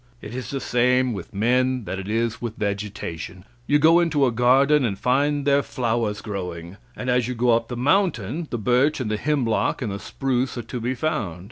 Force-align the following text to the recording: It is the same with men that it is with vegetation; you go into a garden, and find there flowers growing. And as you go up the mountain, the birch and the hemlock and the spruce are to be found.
It 0.19 0.33
is 0.33 0.49
the 0.49 0.59
same 0.59 1.13
with 1.13 1.31
men 1.31 1.83
that 1.85 1.99
it 1.99 2.07
is 2.09 2.41
with 2.41 2.55
vegetation; 2.57 3.45
you 3.67 3.77
go 3.77 3.99
into 3.99 4.25
a 4.25 4.31
garden, 4.31 4.83
and 4.83 4.97
find 4.97 5.45
there 5.45 5.61
flowers 5.61 6.21
growing. 6.21 6.77
And 6.95 7.07
as 7.07 7.27
you 7.27 7.35
go 7.35 7.51
up 7.51 7.67
the 7.67 7.77
mountain, 7.77 8.47
the 8.49 8.57
birch 8.57 8.99
and 8.99 9.11
the 9.11 9.17
hemlock 9.17 9.79
and 9.79 9.91
the 9.91 9.99
spruce 9.99 10.57
are 10.57 10.63
to 10.63 10.79
be 10.79 10.95
found. 10.95 11.39